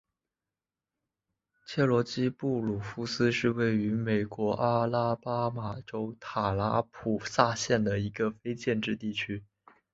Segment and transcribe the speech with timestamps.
[1.67, 9.43] 切罗基布鲁夫斯是位于美国阿拉巴马州塔拉普萨县的一个非建制地区。